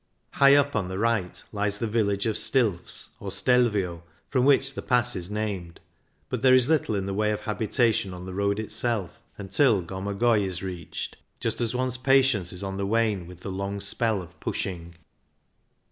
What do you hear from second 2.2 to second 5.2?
of Stilfs, or Stelvio, from which the pass